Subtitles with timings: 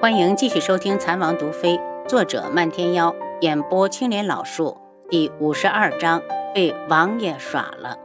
[0.00, 1.76] 欢迎继续收听《残王毒妃》，
[2.08, 4.78] 作者漫天妖，演播青莲老树，
[5.10, 6.22] 第五十二章
[6.54, 7.98] 被王爷耍了。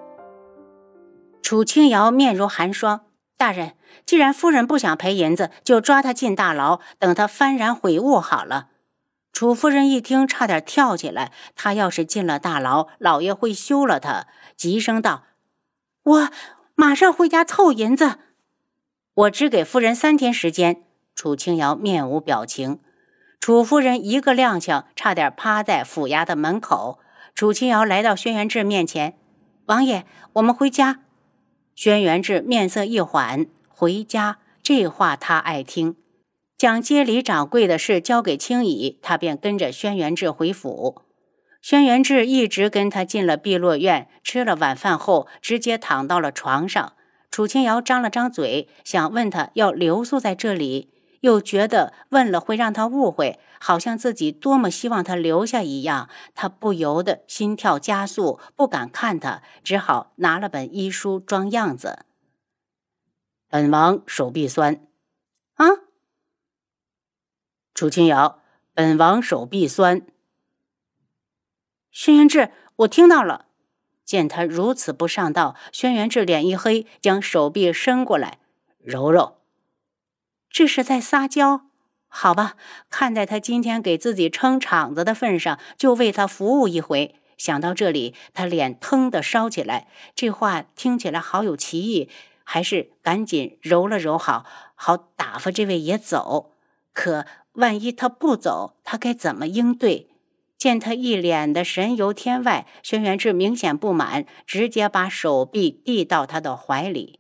[1.42, 3.06] 楚清瑶面如寒霜，
[3.38, 8.68] 大人，既然夫人不想赔银子，就抓他进大牢，等他幡然悔悟好了。
[9.32, 11.32] 楚夫人一听，差点跳起来。
[11.56, 14.28] 他要是进了大牢，老爷会休了他，
[14.58, 15.24] 急声道
[16.04, 16.30] ：“我
[16.76, 18.20] 马上回家凑银子，
[19.14, 20.82] 我只给夫人三天时间。”
[21.16, 22.80] 楚清瑶面无表情，
[23.40, 27.00] 楚夫人一个踉跄，差点趴在府衙的门口。
[27.34, 29.18] 楚清瑶来到轩辕志面前
[29.68, 31.00] ：“王爷，我们回家。”
[31.74, 34.40] 轩辕志面色一缓：“回家？
[34.62, 35.96] 这话他爱听。”
[36.58, 41.02] 将接礼掌柜的事交给青羽，他便跟着轩辕志回府。
[41.62, 46.94] 轩辕志一直跟他进了碧落院，吃了晚饭后，直接躺到了床上。
[47.30, 50.92] 楚清瑶张了张嘴，想问他要留宿在这里。
[51.26, 62.06] 又觉得问了会让他误会，好像自己多么希望他留下一样，他不由得心跳加速，不敢看他，只好拿了本医书装样子。
[63.50, 64.86] 本王手臂酸，
[65.56, 65.66] 啊！
[67.74, 68.44] 楚清瑶，
[68.76, 70.06] 本王手臂酸。
[71.90, 73.48] 轩辕志，我听到了。
[74.04, 78.38] 见他如此不上道，轩辕志脸一黑，将手臂伸过来
[78.78, 79.35] 揉揉。
[80.56, 81.66] 这是在撒娇，
[82.08, 82.56] 好吧？
[82.90, 87.16] 看在他今天给自己撑场子的份上，就为他服务一回。
[87.38, 89.90] 想到这里，他脸腾的烧起来。
[90.16, 92.10] 这话听起来好有歧义，
[92.46, 94.46] 还是赶紧揉了揉好，
[94.76, 96.54] 好打发这位爷走。
[96.94, 100.08] 可万一他不走，他该怎么应对？
[100.58, 107.20] 见他一脸的神游天外，轩辕志明显不满，直接把手臂递到他的怀里，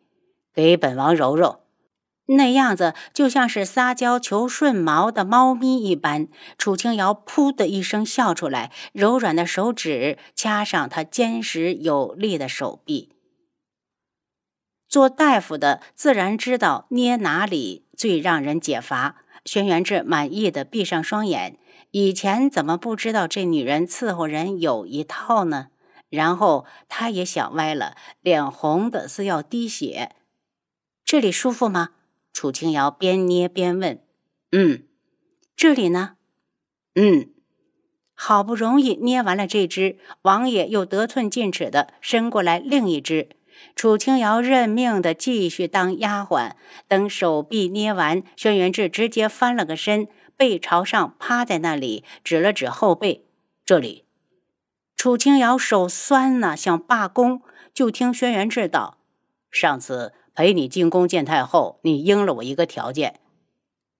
[0.53, 1.64] 给本王揉揉。
[2.27, 6.27] 那样子就像是撒娇求顺毛的猫咪一般。
[6.57, 13.11] 楚清瑶噗的一声笑出来，柔软的手指掐上他坚实有力的手臂。
[14.87, 19.17] 做大夫的自然知道捏哪里最让人解乏。
[19.43, 21.59] 轩辕志满意的闭上双眼，
[21.91, 25.67] 以前怎么不知道这女人伺候人有一套呢？
[26.09, 30.15] 然后他也想歪了，脸红的似要滴血。
[31.03, 31.89] 这里舒服吗？
[32.35, 34.03] 楚清瑶边捏边问
[34.51, 34.83] ：“嗯，
[35.55, 36.17] 这里呢？
[36.95, 37.29] 嗯，
[38.13, 43.29] 好不容易捏完了这只，王爷又得寸进尺的伸过来另一只。
[43.73, 46.51] 楚清瑶认命的继续当丫鬟。
[46.89, 53.25] 等手臂捏完，轩辕志直接翻了个身，背朝上趴在那里，指了指后背
[53.65, 54.03] ：“这里。”
[54.97, 57.41] 楚清瑶手酸呢，想罢工，
[57.73, 58.97] 就听轩辕志道
[59.49, 63.19] ：“上次。”陪你进宫见太后，你应了我一个条件。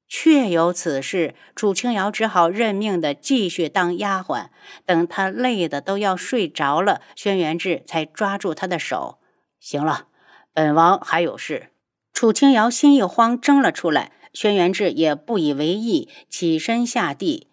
[0.08, 4.50] 确有此事，楚清瑶只好认命的继续当丫鬟。
[4.86, 9.18] 等她累的都要睡着了，轩辕志才抓住她的手
[9.60, 10.08] ：“行了，
[10.54, 11.72] 本王还有事。”
[12.14, 14.12] 楚清瑶心一慌，怔了出来。
[14.32, 17.48] 轩辕志也不以为意，起身下地：“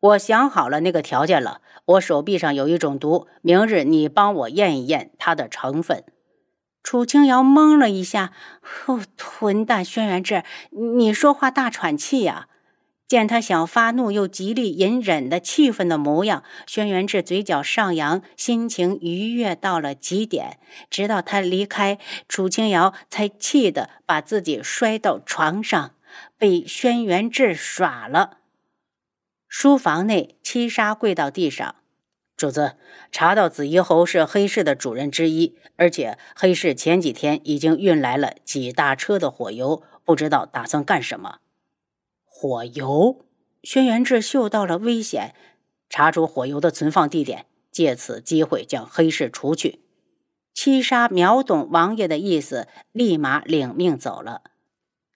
[0.00, 1.60] 我想好了那个条件了。
[1.84, 6.02] 我手臂上有一种毒，明日你帮我验一验它的成分。”
[6.84, 8.32] 楚清瑶懵了一下，
[8.86, 9.82] 哦，混蛋！
[9.82, 12.46] 轩辕志，你说话大喘气呀！
[13.06, 20.58] 见他想发怒又极力隐忍的气愤的模样，轩辕志嘴角上扬，心情愉悦到了极点。
[20.90, 25.92] 直到他离开，楚清瑶才气得把自己摔到床上，
[26.36, 28.38] 被轩辕志耍了。
[29.48, 31.76] 书房内，七杀跪到地上。
[32.36, 32.74] 主子
[33.12, 41.38] 查到紫衣侯是黑市的主人之一，而且黑市前几天已经运来了几大车的火油，不知道打算干什么。
[42.24, 43.24] 火油，
[43.62, 45.32] 轩辕志嗅到了危险，
[45.88, 49.80] 查出火油的存放地点，借此机会将黑市除去。
[50.52, 54.42] 七杀秒懂王爷的意思，立马领命走了。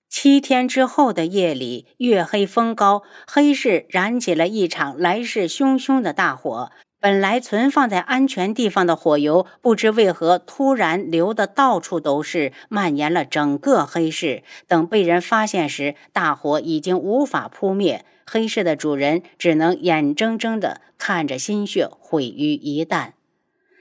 [0.08, 6.70] 七天之后的夜里，月黑风高，黑市燃起了一场来势汹汹的大火。
[7.00, 14.42] 本来存放在安全地方的火油，不知为何突然流得到处都是，蔓延了整个黑市。
[14.66, 23.12] 等被人发现时，大火已经无法扑灭，黑市的主人只能眼睁睁地看着心血毁于一旦。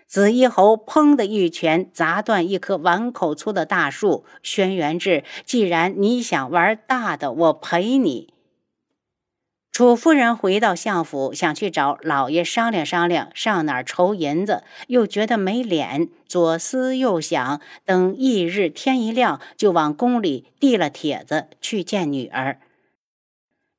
[0.06, 4.26] 紫衣侯砰的一拳砸断一棵碗口粗的大树。
[4.44, 8.30] 轩辕志，既然你想玩大的，我陪你。
[9.78, 16.10] 楚夫人回到相府，想去找老爷商量商量，上哪儿筹银子，又觉得没脸。
[16.26, 22.60] 左思右想，等翌日天一亮，就往宫里递了帖子去见女儿。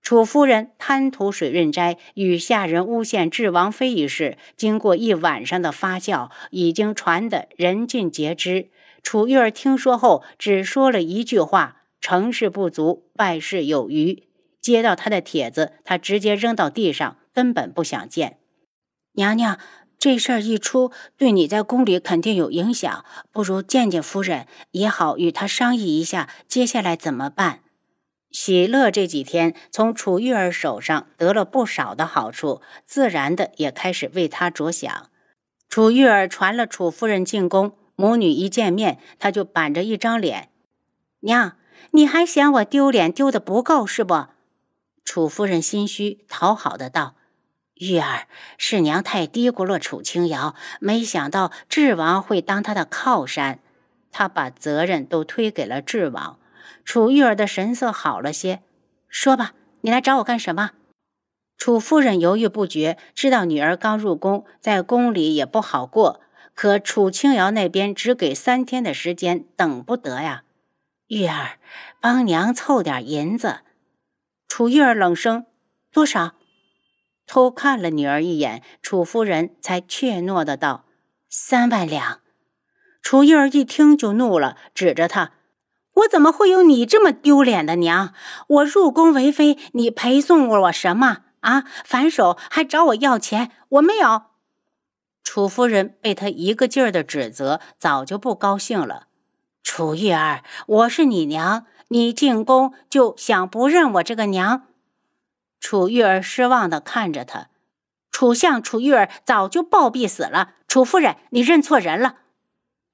[0.00, 8.68] 楚夫人贪图水润斋与下人诬陷智王妃一事，经过一晚上的发酵，已经传得人尽皆知。
[9.02, 14.22] 楚玉儿听说后，只说了一句话：“成事不足，败事有余。”
[14.60, 18.38] 接到他的帖子，他直接扔到地上，根本不想见
[19.12, 19.58] 娘娘。
[20.00, 27.62] 这事儿一出，对你在宫里肯定有影响，不如见见夫人也好，与她商议一下接下来怎么办。
[28.30, 35.10] 喜乐这几天从楚玉儿手上得了不少的好处，自然的也开始为他着想。
[35.68, 40.50] 楚玉儿传了楚夫人进宫，母女一见面，他就板着一张脸
[41.20, 41.56] ：“娘，
[41.90, 44.26] 你还嫌我丢脸丢的不够是不？”
[45.08, 47.14] 楚夫人心虚，讨好的道
[47.80, 48.26] ：“玉儿，
[48.58, 53.58] 是娘太低估了楚清瑶，没想到智王会当他的靠山，
[54.12, 56.38] 她把责任都推给了智王。”
[56.84, 58.60] 楚玉儿的神色好了些，
[59.08, 60.72] 说吧，你来找我干什么？
[61.56, 66.20] 楚夫人犹豫不决，知道女儿刚入宫，在宫里也不好过。
[66.54, 70.42] 可楚清瑶那边只给三天的时间，等不得呀。
[71.06, 71.58] 玉儿，
[71.98, 73.60] 帮娘凑点银子。
[74.58, 75.46] 楚玉儿冷声
[75.94, 76.32] ：“多少？”
[77.28, 80.84] 偷看了女儿一眼，楚夫人才怯懦的道
[81.30, 82.18] ：“三万两。”
[83.00, 85.30] 楚玉儿一听就怒了，指着他。
[85.92, 88.12] 我怎么会有你这么丢脸的娘？
[88.48, 91.62] 我入宫为妃，你陪送我什么啊？
[91.84, 94.22] 反手还找我要钱，我没有。
[95.22, 99.06] 楚夫人被他一个劲儿的指责，早就不高兴了。
[99.70, 104.62] 楚玉儿，我是你娘，你进宫就想不认我这个娘？
[105.60, 107.48] 楚玉儿失望的看着他。
[108.10, 110.54] 楚相楚玉儿早就暴毙死了。
[110.66, 112.16] 楚夫人，你认错人了。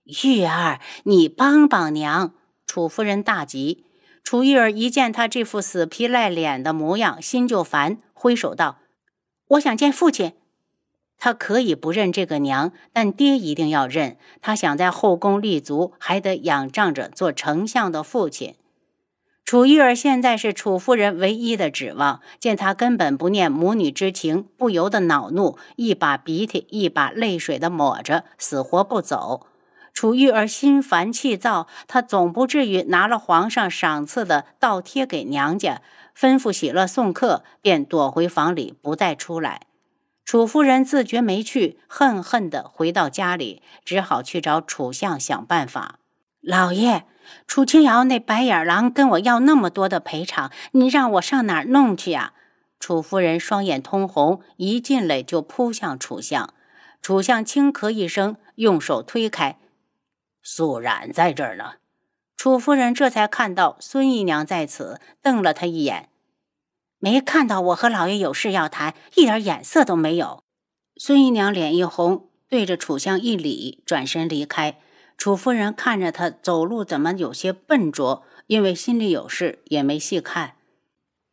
[0.02, 2.34] 玉儿，你帮帮娘。
[2.66, 3.86] 楚夫人大急，
[4.24, 8.78] 楚玉儿一见他这副死皮赖脸的模样，心就烦，挥手道
[9.50, 10.34] ：“我想见父亲。”
[11.18, 14.16] 他可以不认这个娘，但爹一定要认。
[14.42, 18.56] 他想在后宫立足，还得仰仗着做丞相的父亲。
[19.44, 29.46] 楚玉儿现在是楚夫人唯一的指望，见他根本不念母女之情，不由得恼怒，一把鼻涕一把泪水的抹着，死活不走。
[29.92, 35.82] 楚玉儿心烦气躁，她总不至于拿了皇上赏赐的倒贴给娘家，
[36.18, 39.60] 吩咐喜乐送客，便躲回房里不再出来。
[40.24, 45.98] 楚夫人自觉没趣，恨恨地回到家里，只好去找楚相想办法。
[46.40, 47.04] 老爷，
[47.46, 52.32] 楚清瑶那白眼狼跟我要那么多的赔偿，你让我上哪儿弄去呀？
[52.80, 56.52] 楚夫人双眼通红，一进来就扑向楚相。
[57.00, 59.58] 楚相轻咳一声，用手推开。
[60.42, 61.74] 素染在这儿呢，
[62.36, 66.08] 楚夫人这才看到孙姨娘在此，瞪了他一眼，
[67.04, 70.42] 没看到我和老爷有事要谈，一点眼色都没有。
[70.96, 74.78] 孙姨娘脸一红，对着楚相一礼，转身离开。
[75.18, 80.54] 楚夫人看着他走路怎么有些笨拙，因为心里有事，也没细看。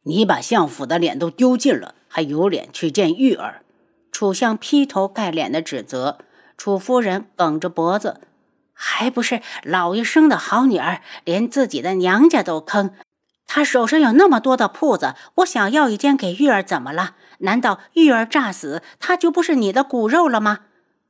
[0.03, 3.63] 你把相府的脸都丢尽了，还有脸去见玉儿？
[4.11, 6.17] 楚相劈头盖脸的指责。
[6.57, 8.19] 楚夫人梗着脖子。
[8.73, 12.93] 还不是老爷生的好女儿，连自己的娘家都坑。
[13.53, 17.15] 他手上有那么多的铺子，我想要一间给玉儿，怎么了？
[17.39, 20.59] 难道玉儿诈死，他就不是你的骨肉了吗？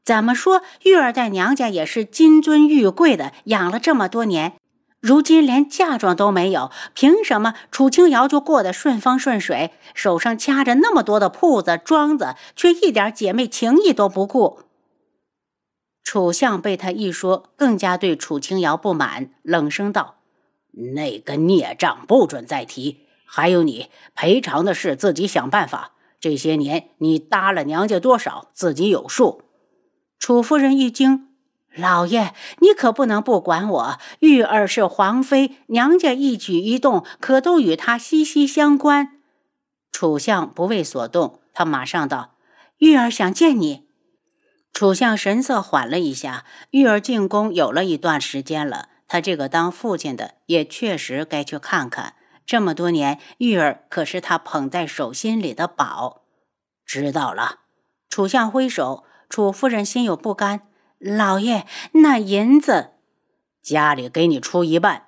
[0.04, 4.54] 怎么说，玉儿在娘家也是金尊玉贵的，养了这么多年，
[5.00, 14.62] 如今连嫁妆都没有，凭什么楚清瑶就过得顺风顺水，手上掐着那么多的铺子庄子，却一点姐妹情谊都不顾？
[16.04, 20.16] 楚相被他一说，更加对楚清瑶不满，冷声道
[20.72, 23.06] ：“那个孽障不准再提。
[23.26, 25.94] 还有你赔偿的事，自己想办法。
[26.20, 29.44] 这些年你搭了娘家多少，自己有数。”
[30.20, 31.30] 楚夫人一惊
[31.76, 34.00] ：“老爷，你可不能不管我。
[34.20, 39.20] 玉儿是皇妃，娘家一举一动可都与她息息相关。”
[39.92, 42.36] 楚相不为所动，他马上道
[42.80, 43.88] ：“玉儿想见你。”
[44.74, 52.14] 楚相神色缓了一下，玉儿进宫有了一段时间了，他这个当父亲的也确实该去看看。
[52.46, 56.22] 这么多年，玉儿可是他捧在手心里的宝。
[56.86, 57.60] 知道了。
[58.08, 60.62] 楚相挥手，楚夫人心有不甘，
[60.98, 62.92] 老爷那银子，
[63.62, 65.08] 家里给你出一半。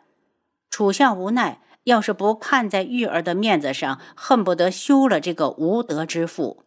[0.70, 6.66] 楚相无奈，要是不看在玉儿的面子上，恨不得休了这个无德之妇。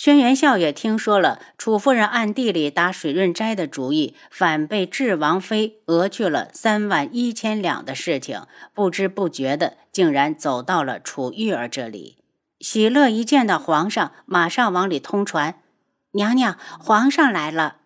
[0.00, 12.18] 轩辕笑也听说了楚夫人暗地里打水润斋的主意，反被智王妃讹去了三万一千两的事情，不知不觉的竟然走到了楚玉儿这里。
[12.60, 15.60] 喜乐一见到皇上，马上往里通传
[16.14, 17.78] ：“娘娘，皇上来了。”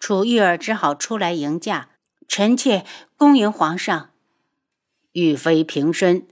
[0.00, 1.90] 楚玉儿只好出来迎驾
[2.26, 2.86] ：“臣妾
[3.18, 4.08] 恭迎皇上。”
[5.12, 6.26] 玉妃平身。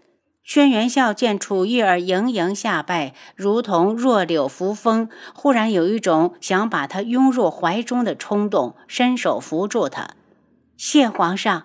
[0.49, 10.13] 轩辕笑见楚玉儿盈盈下拜，如同弱柳扶风，忽然有一种想把她拥入怀中的冲动，伸手扶住她。
[10.75, 11.65] 谢皇上。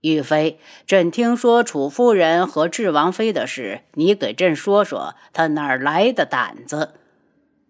[0.00, 6.94] 玉妃，朕听说楚夫人和智王妃的事，你给朕说说，她哪儿来的胆子？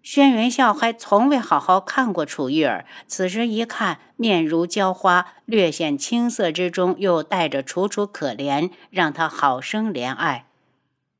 [0.02, 10.48] 轩辕笑还从未好好看过楚玉儿，此时一看，面如娇花，略显青涩之中又带着楚楚可怜，让他好生怜爱。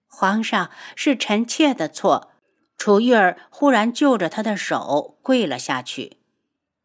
[0.08, 2.30] 皇上是臣妾的错。
[2.76, 6.16] 楚玉儿忽然就着他的手跪了下去。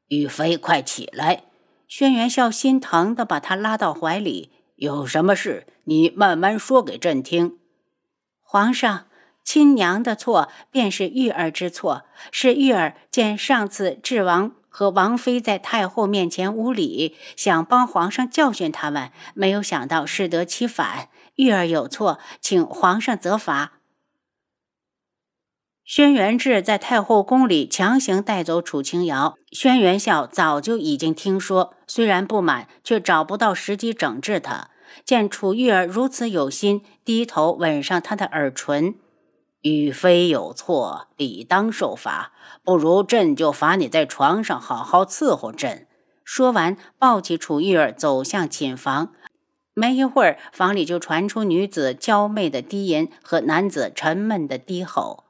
[0.10, 1.46] 玉妃，快起来！
[1.88, 4.52] 轩辕笑心疼的把她拉到怀里。
[4.76, 7.58] 有什么事，你慢慢说给朕听。
[8.44, 9.07] 皇上。
[9.48, 12.04] 亲娘的错，便是玉儿之错。
[12.34, 21.08] 是玉儿见上次智王和王妃在太后面前无礼，想帮皇上教训他们，没有想到适得其反。
[21.36, 23.80] 玉儿有错，请皇上责罚。
[25.86, 34.72] 轩辕志在太后宫里强行带走楚清瑶，轩辕笑早就已经听说，虽然不满，却找不到时机整治他。
[35.06, 38.96] 见楚玉儿如此有心，低头吻上他的耳唇。
[39.62, 42.32] 玉妃有错，理当受罚。
[42.64, 45.88] 不如朕就罚你在床上好好伺候朕。
[46.24, 49.14] 说完，抱起楚玉儿走向寝房。
[49.74, 55.26] 没一会儿，房里就传出女子娇媚的低吟和男子沉闷的低吼。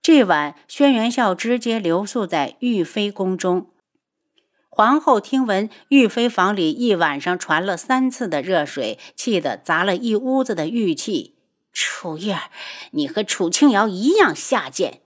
[0.00, 3.68] 这晚，轩辕笑直接留宿在玉妃宫中。
[4.68, 11.31] 皇后听闻玉妃房里一晚上传了三次的热水，气得砸了一屋子的玉器。
[11.72, 12.50] 楚玉儿，
[12.90, 15.00] 你和楚清瑶一样下贱，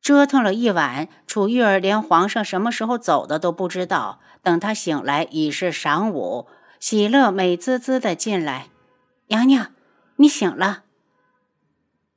[0.00, 4.20] 折腾了一晚，楚玉儿连皇上什么时候走的都不知道。
[4.42, 6.46] 等她醒来，已是晌午。
[6.80, 8.68] 喜乐美滋滋的进来，
[9.28, 9.72] 娘娘，
[10.16, 10.82] 你醒了。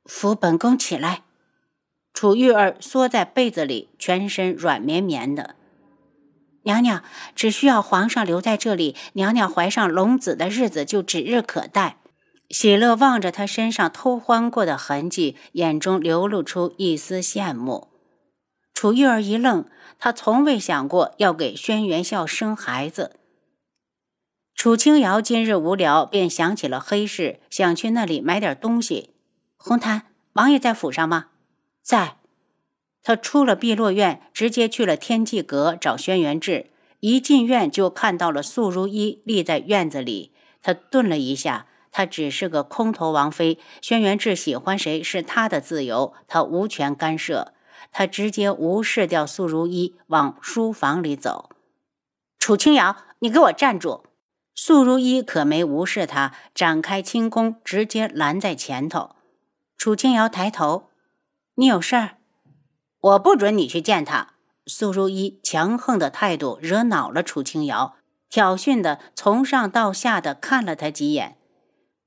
[0.04, 1.22] 扶本宫起来。
[2.12, 5.54] 楚玉儿缩在被子里，全身软绵绵的。
[6.64, 7.04] 娘娘
[7.36, 11.97] 只需要皇上留在这里，娘娘怀上龙子的日子就指日可待。
[12.50, 17.88] 喜乐望着他身上偷欢过的痕迹，眼中流露出一丝羡慕。
[18.72, 19.66] 楚玉儿一愣，
[19.98, 23.16] 她从未想过要给轩辕笑生孩子。
[24.54, 29.10] 楚清瑶今日无聊，便想起了黑市，想去那里买点东西。
[29.56, 31.26] 红檀，王爷在府上吗？
[31.82, 32.16] 在。
[33.02, 36.70] 他出了碧落院，直接去了天际阁找轩辕志。
[37.00, 41.66] 一进院就看到了素如一立在院子里，他顿了一下。
[41.90, 47.52] 她只是个空头王妃，轩辕志喜欢谁是他的自由，他无权干涉。
[47.90, 51.50] 他直接无视掉素如一，往书房里走。
[52.38, 54.04] 楚清瑶，你给我站住！
[54.54, 59.16] 素如一可没无视他，展开轻功，直接拦在前头。
[59.76, 60.90] 楚清瑶抬头
[61.56, 62.18] ：“你有事儿？
[63.00, 64.34] 我不准你去见他。”
[64.66, 67.96] 素如一强横的态度惹恼了楚清瑶，
[68.28, 71.37] 挑衅的从上到下的看了他几眼。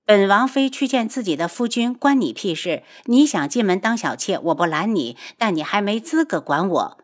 [0.04, 2.84] 本王妃去见自己的夫君，关你屁事！
[3.06, 6.98] 你想进门当小妾，我不拦你，但你还没资格管我。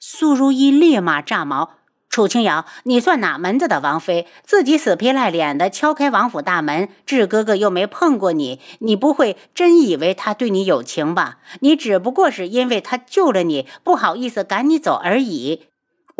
[0.00, 1.72] 苏如意立马炸毛
[2.08, 4.26] ：“楚清瑶，你算哪门子的王妃？
[4.42, 11.38] 自己死皮赖脸的敲开王府大门，智哥哥又没碰过你，你不会真以为他对你有情吧？
[11.60, 15.66] 你只不过是因为他救了你，不好意思赶你走而已。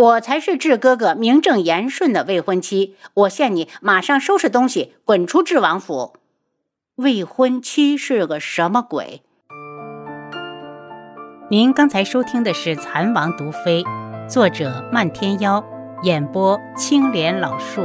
[0.01, 6.15] 我才是智哥哥名正言顺的未婚妻，我限你马上收拾东西，滚出智王府。
[6.97, 9.21] 未婚妻是个什么鬼？
[11.51, 13.83] 您刚才收听的是《蚕王毒妃》，
[14.27, 15.63] 作者漫天妖，
[16.03, 17.83] 演播青莲老树。